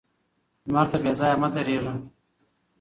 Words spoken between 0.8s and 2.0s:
ته بې ځايه مه درېږه